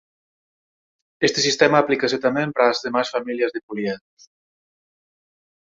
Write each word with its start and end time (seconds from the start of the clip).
Este 1.27 1.39
sistema 1.47 1.77
aplícase 1.79 2.17
tamén 2.25 2.49
para 2.55 2.67
as 2.73 2.81
demais 2.85 3.09
familias 3.15 3.53
de 3.53 3.63
poliedros. 3.65 4.21